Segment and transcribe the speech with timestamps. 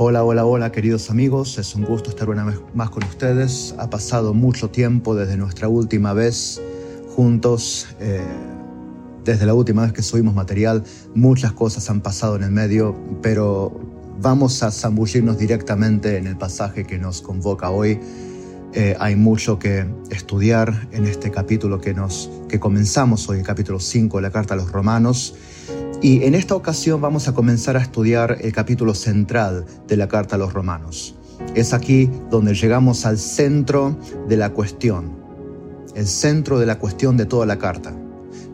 [0.00, 3.74] Hola, hola, hola queridos amigos, es un gusto estar una vez más con ustedes.
[3.78, 6.62] Ha pasado mucho tiempo desde nuestra última vez
[7.16, 8.22] juntos, eh,
[9.24, 10.84] desde la última vez que subimos material,
[11.16, 13.72] muchas cosas han pasado en el medio, pero
[14.20, 17.98] vamos a zambullirnos directamente en el pasaje que nos convoca hoy.
[18.74, 23.80] Eh, hay mucho que estudiar en este capítulo que, nos, que comenzamos hoy, el capítulo
[23.80, 25.34] 5 de la carta a los romanos.
[26.00, 30.36] Y en esta ocasión vamos a comenzar a estudiar el capítulo central de la carta
[30.36, 31.16] a los romanos.
[31.56, 33.98] Es aquí donde llegamos al centro
[34.28, 35.18] de la cuestión,
[35.96, 37.92] el centro de la cuestión de toda la carta,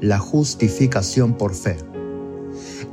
[0.01, 1.77] la justificación por fe.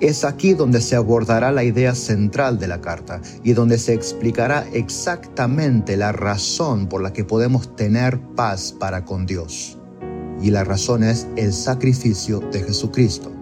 [0.01, 4.65] Es aquí donde se abordará la idea central de la carta y donde se explicará
[4.73, 9.77] exactamente la razón por la que podemos tener paz para con Dios.
[10.41, 13.40] Y la razón es el sacrificio de Jesucristo.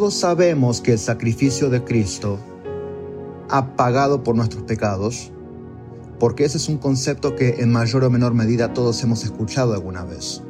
[0.00, 2.38] Todos sabemos que el sacrificio de Cristo
[3.50, 5.30] ha pagado por nuestros pecados,
[6.18, 10.06] porque ese es un concepto que en mayor o menor medida todos hemos escuchado alguna
[10.06, 10.42] vez.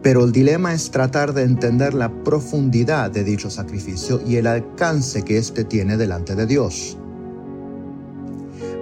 [0.00, 5.24] Pero el dilema es tratar de entender la profundidad de dicho sacrificio y el alcance
[5.24, 6.99] que éste tiene delante de Dios.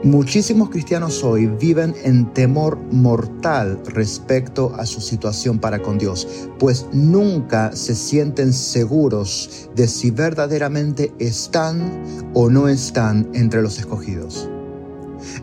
[0.04, 6.86] Muchísimos cristianos hoy viven en temor mortal respecto a su situación para con Dios, pues
[6.92, 14.48] nunca se sienten seguros de si verdaderamente están o no están entre los escogidos.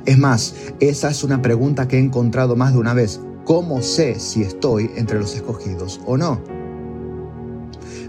[0.06, 3.20] Es más, esa es una pregunta que he encontrado más de una vez.
[3.44, 6.55] ¿Cómo sé si estoy entre los escogidos o no?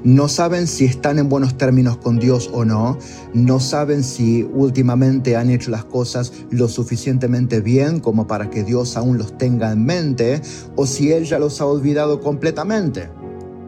[0.07, 2.97] No saben si están en buenos términos con Dios o no,
[3.35, 8.97] no saben si últimamente han hecho las cosas lo suficientemente bien como para que Dios
[8.97, 10.41] aún los tenga en mente,
[10.77, 13.11] o si Él ya los ha olvidado completamente,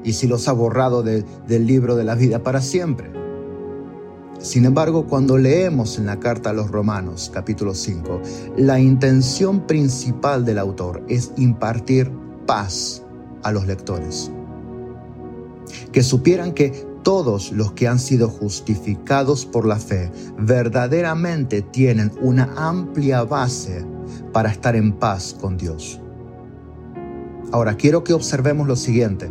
[0.05, 3.11] y si los ha borrado del libro de la vida para siempre.
[4.39, 8.22] Sin embargo, cuando leemos en la carta a los Romanos, capítulo 5,
[8.59, 12.12] la intención principal del autor es impartir
[12.47, 13.03] paz
[13.43, 14.31] a los lectores
[15.93, 22.53] que supieran que todos los que han sido justificados por la fe verdaderamente tienen una
[22.56, 23.84] amplia base
[24.33, 26.01] para estar en paz con Dios.
[27.51, 29.31] Ahora, quiero que observemos lo siguiente.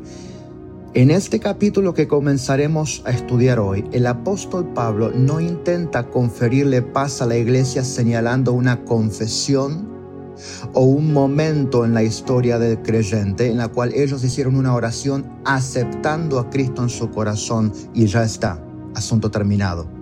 [0.93, 7.21] En este capítulo que comenzaremos a estudiar hoy, el apóstol Pablo no intenta conferirle paz
[7.21, 9.86] a la iglesia señalando una confesión
[10.73, 15.25] o un momento en la historia del creyente en la cual ellos hicieron una oración
[15.45, 18.63] aceptando a Cristo en su corazón y ya está,
[18.95, 19.97] asunto terminado.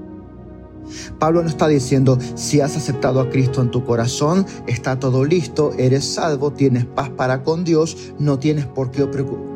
[1.20, 5.74] Pablo no está diciendo, si has aceptado a Cristo en tu corazón, está todo listo,
[5.78, 9.08] eres salvo, tienes paz para con Dios, no tienes por qué,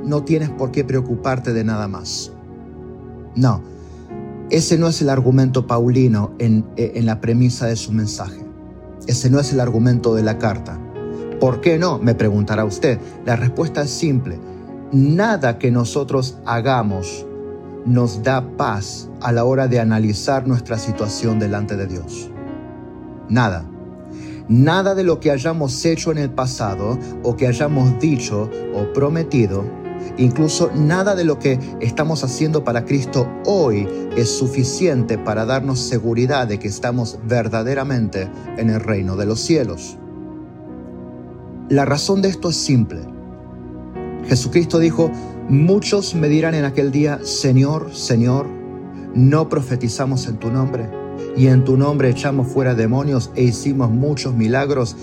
[0.03, 2.31] no tienes por qué preocuparte de nada más.
[3.35, 3.61] No,
[4.49, 8.48] ese no es el argumento paulino en, en la premisa de su mensaje.
[9.09, 10.77] Ese no es el argumento de la carta.
[11.39, 11.97] ¿Por qué no?
[11.97, 12.99] Me preguntará usted.
[13.25, 14.39] La respuesta es simple.
[14.91, 17.25] Nada que nosotros hagamos
[17.87, 22.29] nos da paz a la hora de analizar nuestra situación delante de Dios.
[23.29, 23.65] Nada.
[24.47, 29.63] Nada de lo que hayamos hecho en el pasado o que hayamos dicho o prometido,
[30.19, 36.47] incluso nada de lo que estamos haciendo para Cristo hoy es suficiente para darnos seguridad
[36.47, 39.97] de que estamos verdaderamente en el reino de los cielos.
[41.69, 43.01] La razón de esto es simple.
[44.27, 45.11] Jesucristo dijo,
[45.47, 48.47] muchos me dirán en aquel día, Señor, Señor,
[49.15, 50.89] no profetizamos en tu nombre,
[51.35, 54.95] y en tu nombre echamos fuera demonios e hicimos muchos milagros.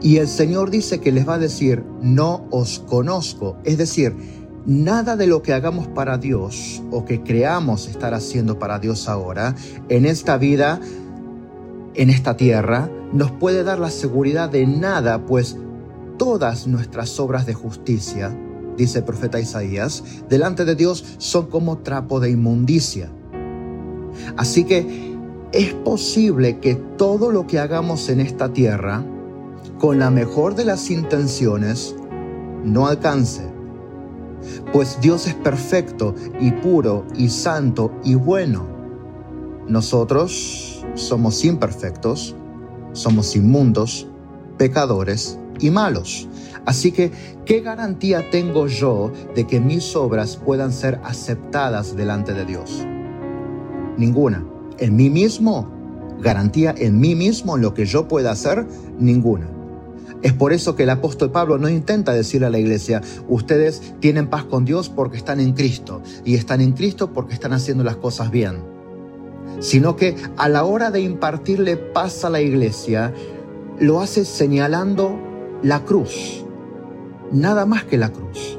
[0.00, 3.56] Y el Señor dice que les va a decir, no os conozco.
[3.64, 4.14] Es decir,
[4.68, 9.56] nada de lo que hagamos para Dios o que creamos estar haciendo para Dios ahora,
[9.88, 10.78] en esta vida,
[11.94, 15.56] en esta tierra, nos puede dar la seguridad de nada, pues
[16.18, 18.36] todas nuestras obras de justicia,
[18.76, 23.10] dice el profeta Isaías, delante de Dios son como trapo de inmundicia.
[24.36, 25.16] Así que
[25.52, 29.02] es posible que todo lo que hagamos en esta tierra,
[29.78, 31.96] con la mejor de las intenciones,
[32.64, 33.57] no alcance.
[34.72, 38.66] Pues Dios es perfecto y puro y santo y bueno.
[39.66, 42.34] Nosotros somos imperfectos,
[42.92, 44.08] somos inmundos,
[44.56, 46.28] pecadores y malos.
[46.64, 47.12] Así que,
[47.44, 52.84] ¿qué garantía tengo yo de que mis obras puedan ser aceptadas delante de Dios?
[53.96, 54.44] Ninguna.
[54.78, 55.70] En mí mismo,
[56.20, 58.66] garantía en mí mismo, lo que yo pueda hacer,
[58.98, 59.57] ninguna.
[60.22, 64.28] Es por eso que el apóstol Pablo no intenta decirle a la iglesia, ustedes tienen
[64.28, 67.96] paz con Dios porque están en Cristo y están en Cristo porque están haciendo las
[67.96, 68.56] cosas bien.
[69.60, 73.12] sino que a la hora de impartirle paz a la iglesia,
[73.80, 75.18] lo hace señalando
[75.62, 76.44] la cruz,
[77.32, 78.57] nada más que la cruz.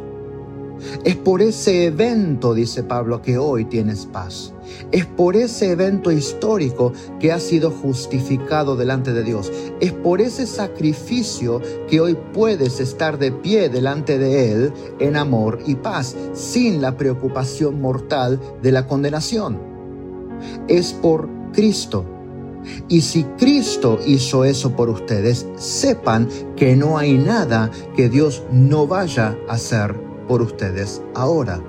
[1.06, 4.54] Es por ese evento, dice Pablo, que hoy tienes paz.
[4.92, 6.92] Es por ese evento histórico
[7.22, 9.50] que has sido justificado delante de Dios.
[9.80, 15.60] Es por ese sacrificio que hoy puedes estar de pie delante de Él en amor
[15.66, 19.58] y paz, sin la preocupación mortal de la condenación.
[20.68, 22.04] Es por Cristo.
[22.90, 28.86] Y si Cristo hizo eso por ustedes, sepan que no hay nada que Dios no
[28.86, 31.62] vaya a hacer por ustedes ahora.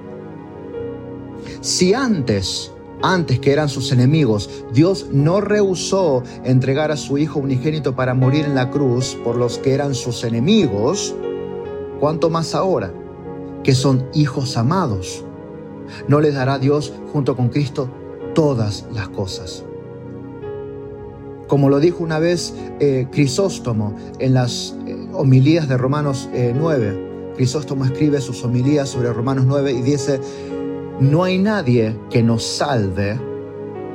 [1.61, 2.73] Si antes
[3.03, 8.45] antes que eran sus enemigos, Dios no rehusó entregar a su Hijo unigénito para morir
[8.45, 11.15] en la cruz por los que eran sus enemigos,
[11.99, 12.93] ¿cuánto más ahora,
[13.65, 15.25] que son hijos amados?
[16.09, 17.89] ¿No les dará Dios junto con Cristo
[18.35, 19.65] todas las cosas?
[21.49, 27.10] Como lo dijo una vez eh, Crisóstomo en las eh, homilías de Romanos 9, eh,
[27.37, 30.21] Crisóstomo escribe sus homilías sobre Romanos 9 y dice,
[31.01, 33.19] no hay nadie que nos salve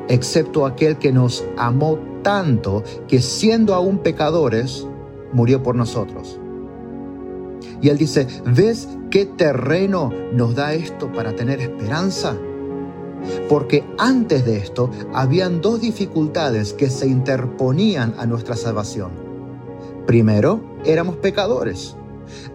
[0.08, 4.88] excepto aquel que nos amó tanto que siendo aún pecadores,
[5.34, 6.40] murió por nosotros.
[7.82, 12.36] Y él dice, ¿ves qué terreno nos da esto para tener esperanza?
[13.50, 19.12] Porque antes de esto habían dos dificultades que se interponían a nuestra salvación.
[20.06, 21.96] Primero, éramos pecadores.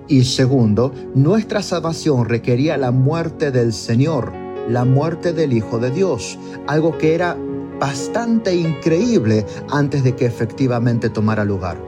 [0.09, 4.33] Y segundo, nuestra salvación requería la muerte del Señor,
[4.69, 7.37] la muerte del Hijo de Dios, algo que era
[7.79, 11.79] bastante increíble antes de que efectivamente tomara lugar.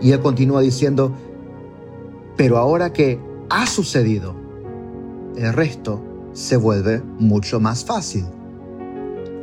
[0.00, 1.12] Y él continúa diciendo,
[2.36, 4.34] pero ahora que ha sucedido,
[5.36, 6.02] el resto
[6.32, 8.24] se vuelve mucho más fácil.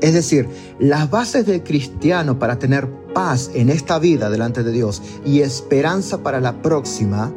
[0.03, 5.01] Es decir, las bases del cristiano para tener paz en esta vida delante de Dios
[5.25, 7.33] y esperanza para la próxima,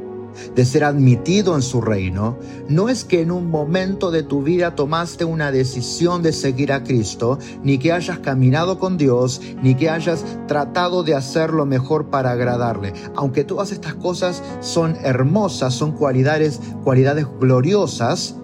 [0.56, 2.36] de ser admitido en su reino,
[2.68, 6.82] no es que en un momento de tu vida tomaste una decisión de seguir a
[6.82, 12.10] Cristo, ni que hayas caminado con Dios, ni que hayas tratado de hacer lo mejor
[12.10, 12.92] para agradarle.
[13.14, 18.34] Aunque todas estas cosas son hermosas, son cualidades, cualidades gloriosas,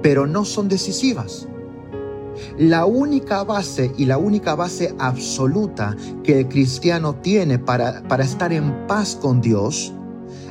[0.00, 1.48] pero no son decisivas.
[2.58, 8.52] La única base y la única base absoluta que el cristiano tiene para, para estar
[8.52, 9.92] en paz con Dios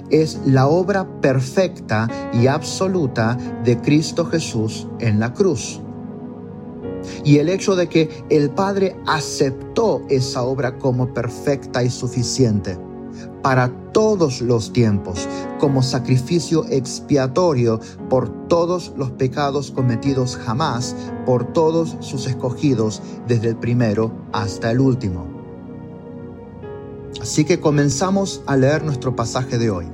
[0.10, 5.80] es la obra perfecta y absoluta de Cristo Jesús en la cruz.
[7.24, 12.78] Y el hecho de que el Padre aceptó esa obra como perfecta y suficiente
[13.42, 15.28] para todos los tiempos,
[15.60, 17.80] como sacrificio expiatorio
[18.10, 20.96] por todos los pecados cometidos jamás
[21.26, 25.26] por todos sus escogidos, desde el primero hasta el último.
[27.22, 29.86] Así que comenzamos a leer nuestro pasaje de hoy.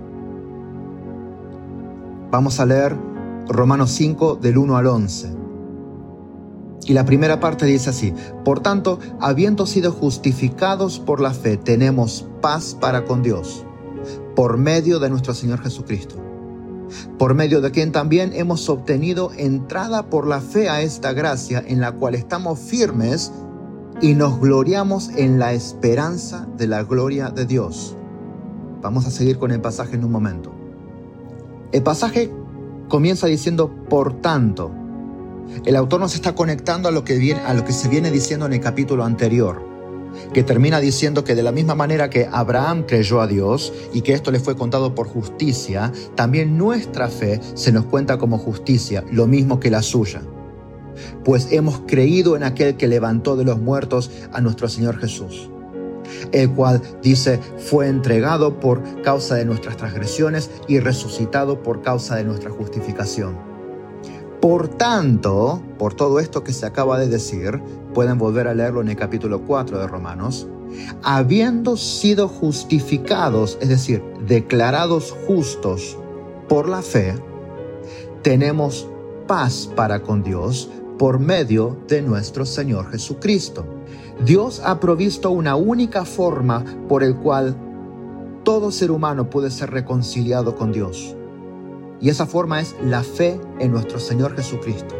[2.31, 2.95] Vamos a leer
[3.47, 5.36] Romanos 5 del 1 al 11.
[6.87, 8.13] Y la primera parte dice así,
[8.45, 13.65] por tanto, habiendo sido justificados por la fe, tenemos paz para con Dios,
[14.37, 16.15] por medio de nuestro Señor Jesucristo,
[17.19, 21.81] por medio de quien también hemos obtenido entrada por la fe a esta gracia en
[21.81, 23.33] la cual estamos firmes
[24.01, 27.97] y nos gloriamos en la esperanza de la gloria de Dios.
[28.81, 30.53] Vamos a seguir con el pasaje en un momento.
[31.73, 32.31] El pasaje
[32.87, 34.71] comienza diciendo por tanto.
[35.65, 37.15] El autor nos está conectando a lo que
[37.71, 39.61] se viene diciendo en el capítulo anterior,
[40.33, 44.13] que termina diciendo que de la misma manera que Abraham creyó a Dios y que
[44.13, 49.27] esto le fue contado por justicia, también nuestra fe se nos cuenta como justicia, lo
[49.27, 50.21] mismo que la suya.
[51.23, 55.49] Pues hemos creído en aquel que levantó de los muertos a nuestro Señor Jesús
[56.31, 62.23] el cual dice fue entregado por causa de nuestras transgresiones y resucitado por causa de
[62.23, 63.46] nuestra justificación.
[64.41, 67.61] Por tanto, por todo esto que se acaba de decir,
[67.93, 70.47] pueden volver a leerlo en el capítulo 4 de Romanos,
[71.03, 75.97] habiendo sido justificados, es decir, declarados justos
[76.47, 77.15] por la fe,
[78.21, 78.87] tenemos
[79.27, 83.65] paz para con Dios por medio de nuestro Señor Jesucristo
[84.25, 87.55] Dios ha provisto una única forma por el cual
[88.43, 91.15] todo ser humano puede ser reconciliado con Dios.
[91.99, 94.95] Y esa forma es la fe en nuestro Señor Jesucristo.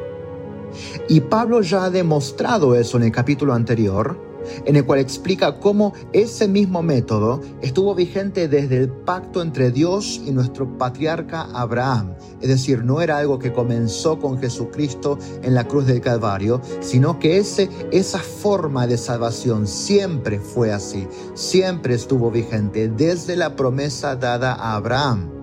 [1.08, 4.28] Y Pablo ya ha demostrado eso en el capítulo anterior,
[4.66, 10.22] en el cual explica cómo ese mismo método estuvo vigente desde el pacto entre Dios
[10.26, 12.14] y nuestro patriarca Abraham.
[12.42, 17.20] Es decir, no era algo que comenzó con Jesucristo en la cruz del Calvario, sino
[17.20, 24.16] que ese, esa forma de salvación siempre fue así, siempre estuvo vigente desde la promesa
[24.16, 25.37] dada a Abraham.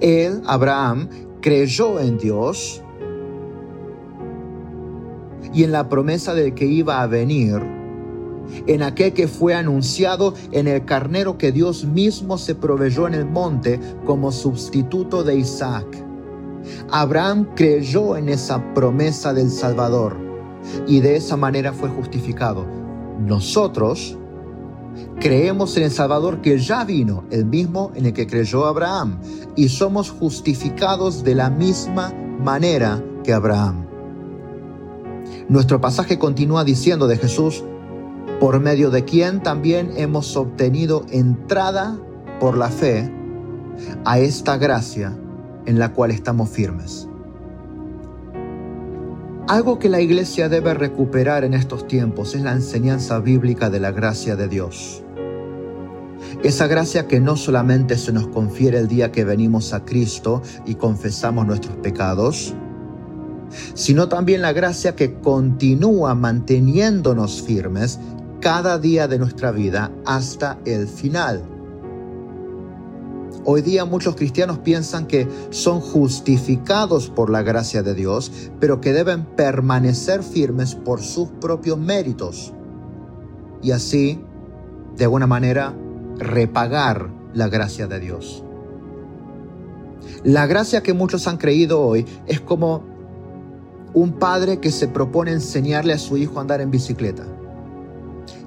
[0.00, 1.08] Él, Abraham,
[1.40, 2.82] creyó en Dios,
[5.52, 7.60] y en la promesa del que iba a venir,
[8.66, 13.26] en aquel que fue anunciado en el carnero que Dios mismo se proveyó en el
[13.26, 15.86] monte como sustituto de Isaac.
[16.90, 20.16] Abraham creyó en esa promesa del Salvador
[20.86, 22.66] y de esa manera fue justificado.
[23.20, 24.18] Nosotros
[25.20, 29.20] creemos en el Salvador que ya vino, el mismo en el que creyó Abraham,
[29.56, 33.86] y somos justificados de la misma manera que Abraham.
[35.48, 37.64] Nuestro pasaje continúa diciendo de Jesús,
[38.40, 41.98] por medio de quien también hemos obtenido entrada
[42.38, 43.12] por la fe
[44.04, 45.16] a esta gracia
[45.66, 47.07] en la cual estamos firmes.
[49.48, 53.92] Algo que la iglesia debe recuperar en estos tiempos es la enseñanza bíblica de la
[53.92, 55.02] gracia de Dios.
[56.42, 60.74] Esa gracia que no solamente se nos confiere el día que venimos a Cristo y
[60.74, 62.52] confesamos nuestros pecados,
[63.72, 67.98] sino también la gracia que continúa manteniéndonos firmes
[68.40, 71.57] cada día de nuestra vida hasta el final.
[73.44, 78.92] Hoy día muchos cristianos piensan que son justificados por la gracia de Dios, pero que
[78.92, 82.52] deben permanecer firmes por sus propios méritos
[83.62, 84.20] y así,
[84.96, 85.74] de alguna manera,
[86.18, 88.44] repagar la gracia de Dios.
[90.24, 92.82] La gracia que muchos han creído hoy es como
[93.94, 97.24] un padre que se propone enseñarle a su hijo a andar en bicicleta.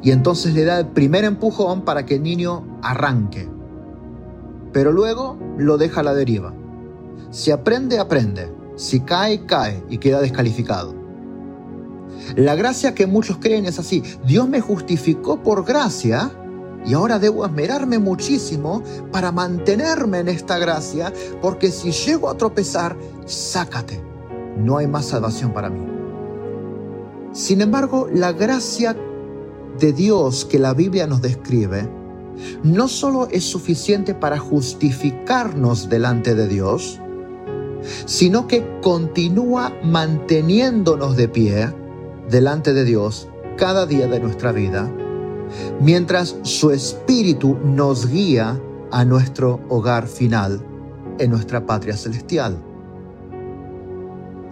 [0.01, 3.49] Y entonces le da el primer empujón para que el niño arranque.
[4.71, 6.53] Pero luego lo deja a la deriva.
[7.29, 8.51] Si aprende, aprende.
[8.75, 10.95] Si cae, cae y queda descalificado.
[12.35, 14.03] La gracia que muchos creen es así.
[14.25, 16.31] Dios me justificó por gracia
[16.85, 22.97] y ahora debo esmerarme muchísimo para mantenerme en esta gracia, porque si llego a tropezar,
[23.25, 24.11] sácate
[24.57, 25.81] no hay más salvación para mí.
[27.33, 28.95] Sin embargo, la gracia
[29.79, 31.89] de Dios que la Biblia nos describe
[32.63, 36.99] no solo es suficiente para justificarnos delante de Dios,
[38.05, 41.73] sino que continúa manteniéndonos de pie
[42.29, 44.89] delante de Dios cada día de nuestra vida,
[45.79, 48.59] mientras su Espíritu nos guía
[48.91, 50.61] a nuestro hogar final
[51.19, 52.70] en nuestra patria celestial.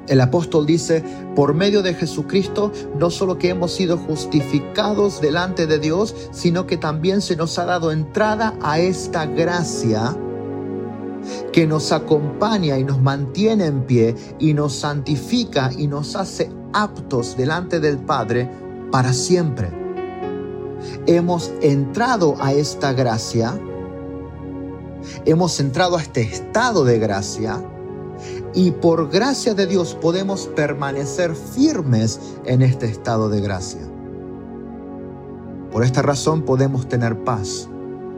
[0.09, 1.03] El apóstol dice,
[1.35, 6.77] por medio de Jesucristo, no solo que hemos sido justificados delante de Dios, sino que
[6.77, 10.17] también se nos ha dado entrada a esta gracia
[11.53, 17.37] que nos acompaña y nos mantiene en pie y nos santifica y nos hace aptos
[17.37, 18.49] delante del Padre
[18.91, 19.69] para siempre.
[21.05, 23.59] Hemos entrado a esta gracia,
[25.25, 27.61] hemos entrado a este estado de gracia,
[28.53, 33.81] y por gracia de Dios podemos permanecer firmes en este estado de gracia.
[35.71, 37.69] Por esta razón podemos tener paz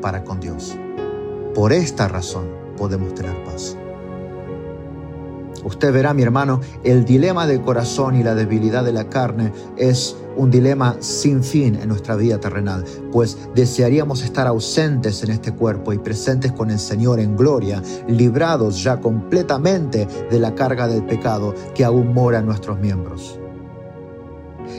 [0.01, 0.75] para con Dios.
[1.53, 3.77] Por esta razón podemos tener paz.
[5.63, 10.15] Usted verá, mi hermano, el dilema del corazón y la debilidad de la carne es
[10.35, 15.93] un dilema sin fin en nuestra vida terrenal, pues desearíamos estar ausentes en este cuerpo
[15.93, 21.53] y presentes con el Señor en gloria, librados ya completamente de la carga del pecado
[21.75, 23.39] que aún mora en nuestros miembros.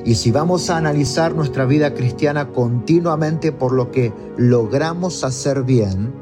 [0.04, 6.12] Y si vamos a analizar nuestra vida cristiana continuamente por lo que logramos hacer bien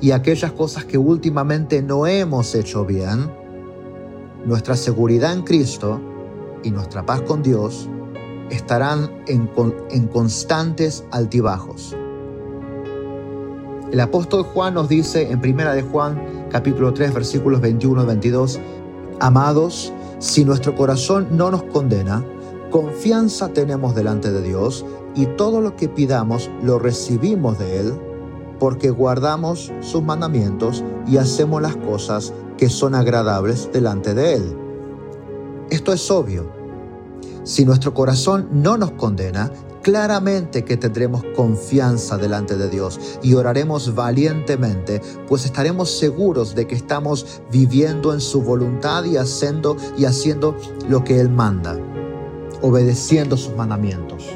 [0.00, 3.30] y aquellas cosas que últimamente no hemos hecho bien,
[4.44, 6.00] nuestra seguridad en Cristo
[6.62, 7.88] y nuestra paz con Dios
[8.50, 9.46] estarán en,
[10.08, 11.96] constantes altibajos.
[13.92, 18.60] El apóstol Juan nos dice en Primera de Juan, capítulo 3, versículos 21 y 22,
[19.18, 22.24] Amados, si nuestro corazón no nos condena,
[22.70, 28.00] confianza tenemos delante de Dios y todo lo que pidamos lo recibimos de Él,
[28.58, 34.56] porque guardamos sus mandamientos y hacemos las cosas que son agradables delante de Él.
[35.70, 36.59] Esto es obvio.
[37.42, 39.50] Si nuestro corazón no nos condena,
[39.82, 46.74] claramente que tendremos confianza delante de Dios y oraremos valientemente, pues estaremos seguros de que
[46.74, 50.56] estamos viviendo en su voluntad y haciendo y haciendo
[50.88, 51.78] lo que él manda.
[52.62, 54.28] obedeciendo sus mandamientos.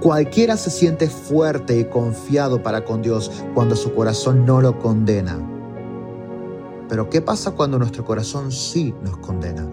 [0.00, 5.38] Cualquiera se siente fuerte y confiado para con Dios cuando su corazón no lo condena.
[6.90, 9.66] Pero ¿qué pasa cuando nuestro corazón sí nos condena?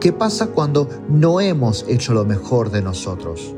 [0.00, 3.54] ¿Qué pasa cuando no hemos hecho lo mejor de nosotros?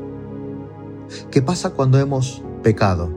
[1.31, 3.09] ¿Qué pasa cuando hemos pecado?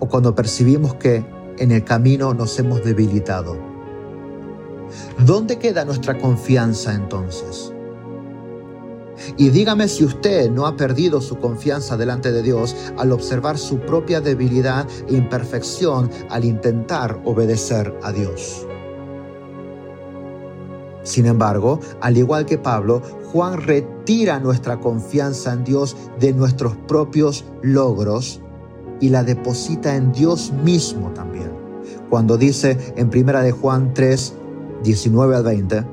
[0.00, 1.24] O cuando percibimos que
[1.58, 3.56] en el camino nos hemos debilitado.
[5.24, 7.72] ¿Dónde queda nuestra confianza entonces?
[9.36, 13.80] Y dígame si usted no ha perdido su confianza delante de Dios al observar su
[13.80, 18.67] propia debilidad e imperfección al intentar obedecer a Dios.
[21.08, 23.00] Sin embargo, al igual que Pablo,
[23.32, 28.42] Juan retira nuestra confianza en Dios de nuestros propios logros
[29.00, 31.50] y la deposita en Dios mismo también.
[32.10, 34.34] Cuando dice en 1 de Juan 3,
[34.84, 35.84] 19 al 20,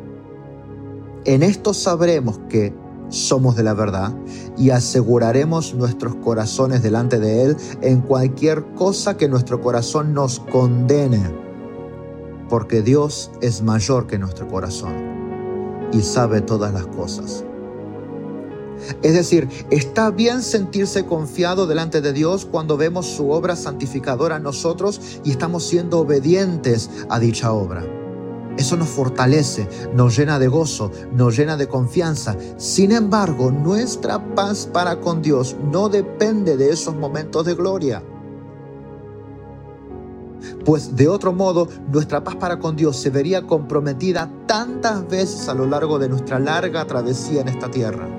[1.24, 2.74] en esto sabremos que
[3.08, 4.14] somos de la verdad
[4.58, 11.45] y aseguraremos nuestros corazones delante de Él en cualquier cosa que nuestro corazón nos condene,
[12.50, 14.94] porque Dios es mayor que nuestro corazón
[15.92, 17.44] y sabe todas las cosas.
[19.02, 24.44] Es decir, está bien sentirse confiado delante de Dios cuando vemos su obra santificadora en
[24.44, 27.84] nosotros y estamos siendo obedientes a dicha obra.
[28.58, 32.38] Eso nos fortalece, nos llena de gozo, nos llena de confianza.
[32.58, 38.02] Sin embargo, nuestra paz para con Dios no depende de esos momentos de gloria.
[40.66, 45.54] Pues de otro modo, nuestra paz para con Dios se vería comprometida tantas veces a
[45.54, 48.10] lo largo de nuestra larga travesía en esta tierra.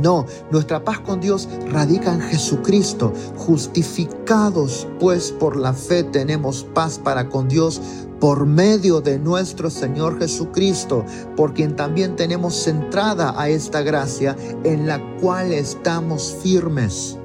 [0.00, 3.12] No, nuestra paz con Dios radica en Jesucristo.
[3.36, 7.80] Justificados pues por la fe tenemos paz para con Dios
[8.20, 11.04] por medio de nuestro Señor Jesucristo,
[11.36, 17.17] por quien también tenemos entrada a esta gracia en la cual estamos firmes.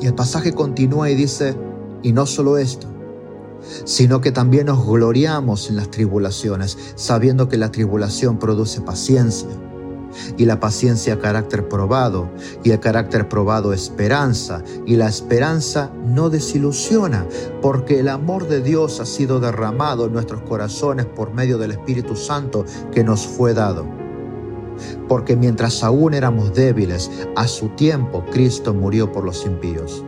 [0.00, 1.56] Y el pasaje continúa y dice,
[2.02, 2.86] y no solo esto,
[3.84, 9.48] sino que también nos gloriamos en las tribulaciones, sabiendo que la tribulación produce paciencia
[10.36, 12.30] y la paciencia carácter probado,
[12.64, 17.26] y el carácter probado esperanza, y la esperanza no desilusiona,
[17.60, 22.16] porque el amor de Dios ha sido derramado en nuestros corazones por medio del Espíritu
[22.16, 24.05] Santo que nos fue dado.
[25.08, 30.04] Porque mientras aún éramos débiles, a su tiempo Cristo murió por los impíos.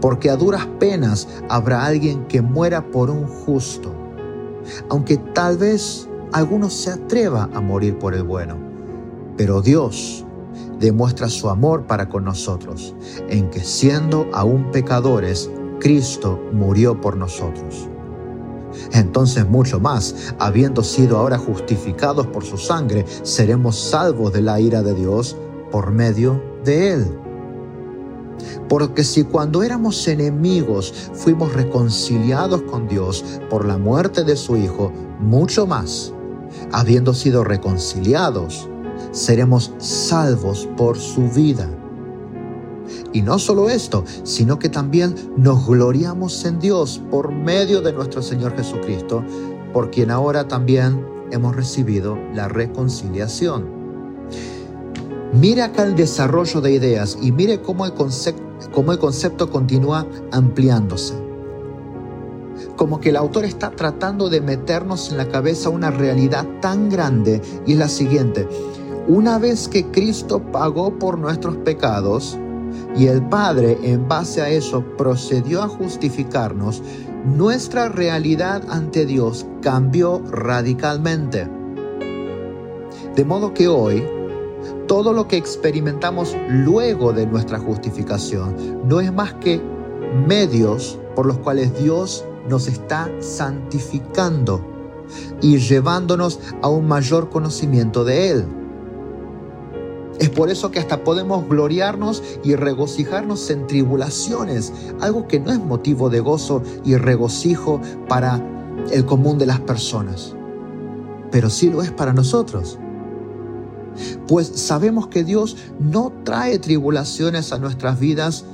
[0.00, 3.92] Porque a duras penas habrá alguien que muera por un justo,
[4.88, 8.56] aunque tal vez alguno se atreva a morir por el bueno.
[9.36, 10.24] Pero Dios
[10.78, 12.94] demuestra su amor para con nosotros,
[13.28, 17.88] en que siendo aún pecadores, Cristo murió por nosotros.
[18.92, 24.82] Entonces mucho más, habiendo sido ahora justificados por su sangre, seremos salvos de la ira
[24.82, 25.36] de Dios
[25.70, 27.18] por medio de él.
[28.68, 34.92] Porque si cuando éramos enemigos fuimos reconciliados con Dios por la muerte de su Hijo,
[35.20, 36.12] mucho más,
[36.72, 38.68] habiendo sido reconciliados,
[39.10, 41.68] seremos salvos por su vida.
[43.12, 48.22] Y no solo esto, sino que también nos gloriamos en Dios por medio de nuestro
[48.22, 49.22] Señor Jesucristo,
[49.72, 53.82] por quien ahora también hemos recibido la reconciliación.
[55.32, 60.06] Mire acá el desarrollo de ideas y mire cómo el, concepto, cómo el concepto continúa
[60.30, 61.14] ampliándose.
[62.76, 67.40] Como que el autor está tratando de meternos en la cabeza una realidad tan grande
[67.66, 68.46] y es la siguiente.
[69.08, 72.38] Una vez que Cristo pagó por nuestros pecados
[72.96, 76.82] y el Padre en base a eso procedió a justificarnos,
[77.24, 81.48] nuestra realidad ante Dios cambió radicalmente.
[83.14, 84.04] De modo que hoy,
[84.88, 88.56] todo lo que experimentamos luego de nuestra justificación
[88.88, 89.60] no es más que
[90.26, 94.64] medios por los cuales Dios nos está santificando
[95.40, 98.61] y llevándonos a un mayor conocimiento de Él.
[100.22, 105.58] Es por eso que hasta podemos gloriarnos y regocijarnos en tribulaciones, algo que no es
[105.58, 108.40] motivo de gozo y regocijo para
[108.92, 110.36] el común de las personas,
[111.32, 112.78] pero sí lo es para nosotros.
[114.28, 118.44] Pues sabemos que Dios no trae tribulaciones a nuestras vidas,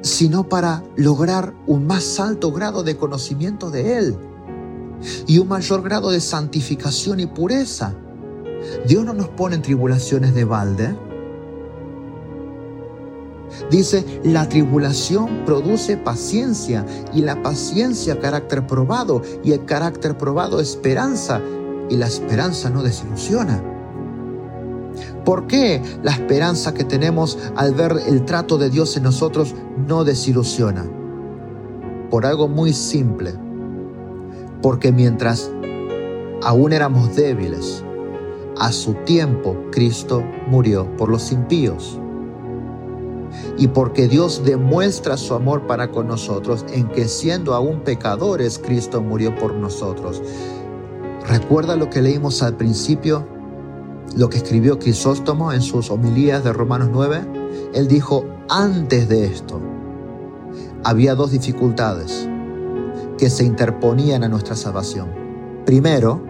[0.00, 4.16] sino para lograr un más alto grado de conocimiento de Él
[5.26, 7.94] y un mayor grado de santificación y pureza.
[8.86, 10.94] Dios no nos pone en tribulaciones de balde.
[13.70, 21.40] Dice, la tribulación produce paciencia y la paciencia carácter probado y el carácter probado esperanza
[21.88, 23.62] y la esperanza no desilusiona.
[25.24, 29.54] ¿Por qué la esperanza que tenemos al ver el trato de Dios en nosotros
[29.86, 30.84] no desilusiona?
[32.10, 33.34] Por algo muy simple.
[34.62, 35.50] Porque mientras
[36.42, 37.84] aún éramos débiles,
[38.60, 41.98] a su tiempo Cristo murió por los impíos.
[43.56, 49.00] Y porque Dios demuestra su amor para con nosotros en que siendo aún pecadores, Cristo
[49.00, 50.22] murió por nosotros.
[51.26, 53.26] ¿Recuerda lo que leímos al principio?
[54.16, 57.70] Lo que escribió Crisóstomo en sus homilías de Romanos 9.
[57.72, 59.60] Él dijo, antes de esto,
[60.84, 62.28] había dos dificultades
[63.16, 65.08] que se interponían a nuestra salvación.
[65.64, 66.29] Primero,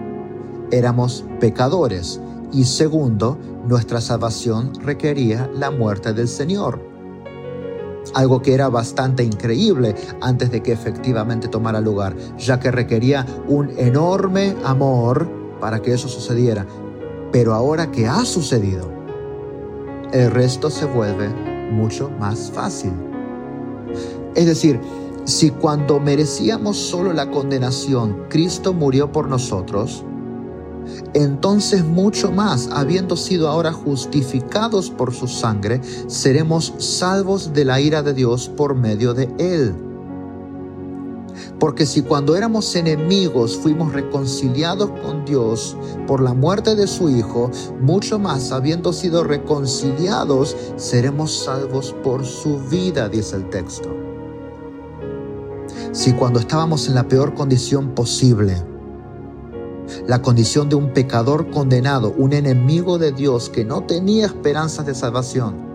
[0.71, 2.21] éramos pecadores
[2.53, 6.81] y segundo, nuestra salvación requería la muerte del Señor.
[8.15, 13.71] Algo que era bastante increíble antes de que efectivamente tomara lugar, ya que requería un
[13.79, 15.29] enorme amor
[15.61, 16.67] para que eso sucediera.
[17.31, 18.91] Pero ahora que ha sucedido,
[20.13, 21.29] el resto se vuelve
[21.71, 22.93] mucho más fácil.
[24.35, 24.81] Es decir,
[25.25, 30.05] si cuando merecíamos solo la condenación, Cristo murió por nosotros,
[31.15, 38.03] entonces mucho más, habiendo sido ahora justificados por su sangre, seremos salvos de la ira
[38.03, 39.75] de Dios por medio de él.
[41.59, 45.77] Porque si cuando éramos enemigos fuimos reconciliados con Dios
[46.07, 47.51] por la muerte de su Hijo,
[47.81, 53.91] mucho más, habiendo sido reconciliados, seremos salvos por su vida, dice el texto.
[55.93, 58.70] Si cuando estábamos en la peor condición posible,
[60.07, 64.95] la condición de un pecador condenado, un enemigo de Dios que no tenía esperanzas de
[64.95, 65.71] salvación.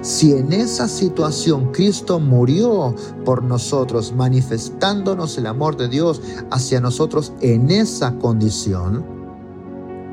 [0.00, 7.32] Si en esa situación Cristo murió por nosotros, manifestándonos el amor de Dios hacia nosotros
[7.40, 9.04] en esa condición,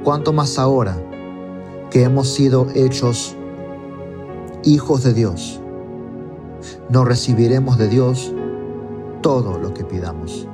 [0.03, 1.01] ¿cuánto más ahora
[1.89, 3.35] que hemos sido hechos
[4.63, 5.59] hijos de Dios?
[6.89, 8.33] No recibiremos de Dios
[9.21, 10.47] todo lo que pidamos.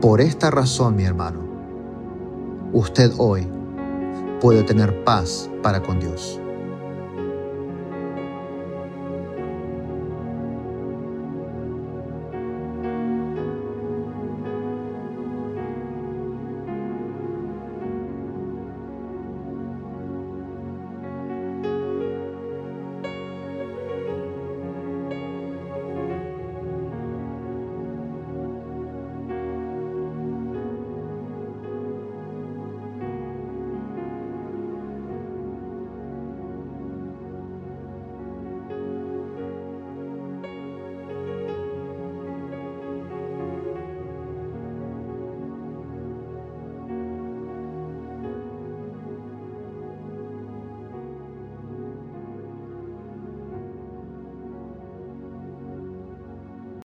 [0.00, 1.40] Por esta razón, mi hermano,
[2.72, 3.48] usted hoy
[4.40, 6.40] puede tener paz para con Dios.